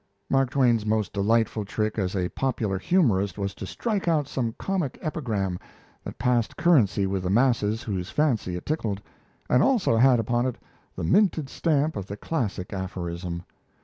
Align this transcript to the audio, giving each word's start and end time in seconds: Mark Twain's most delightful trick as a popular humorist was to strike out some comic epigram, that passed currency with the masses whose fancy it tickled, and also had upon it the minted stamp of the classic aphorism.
Mark 0.31 0.49
Twain's 0.49 0.83
most 0.83 1.13
delightful 1.13 1.63
trick 1.63 1.99
as 1.99 2.15
a 2.15 2.27
popular 2.29 2.79
humorist 2.79 3.37
was 3.37 3.53
to 3.53 3.67
strike 3.67 4.07
out 4.07 4.27
some 4.27 4.55
comic 4.57 4.97
epigram, 4.99 5.59
that 6.03 6.17
passed 6.17 6.57
currency 6.57 7.05
with 7.05 7.21
the 7.21 7.29
masses 7.29 7.83
whose 7.83 8.09
fancy 8.09 8.55
it 8.55 8.65
tickled, 8.65 8.99
and 9.47 9.61
also 9.61 9.97
had 9.97 10.19
upon 10.19 10.47
it 10.47 10.57
the 10.95 11.03
minted 11.03 11.49
stamp 11.49 11.95
of 11.95 12.07
the 12.07 12.17
classic 12.17 12.73
aphorism. 12.73 13.43